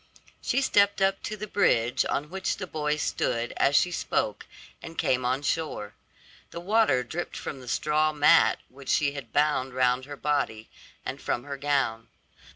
She 0.41 0.61
stepped 0.63 0.99
up 0.99 1.21
to 1.21 1.37
the 1.37 1.45
bridge 1.45 2.05
on 2.09 2.31
which 2.31 2.57
the 2.57 2.65
boy 2.65 2.95
stood 2.95 3.53
as 3.57 3.75
she 3.75 3.91
spoke, 3.91 4.47
and 4.81 4.97
came 4.97 5.23
on 5.23 5.43
shore. 5.43 5.93
The 6.49 6.59
water 6.59 7.03
dripped 7.03 7.37
from 7.37 7.59
the 7.59 7.67
straw 7.67 8.11
mat 8.11 8.57
which 8.67 8.89
she 8.89 9.11
had 9.11 9.31
bound 9.31 9.75
round 9.75 10.05
her 10.05 10.17
body, 10.17 10.71
and 11.05 11.21
from 11.21 11.43
her 11.43 11.55
gown. 11.55 12.07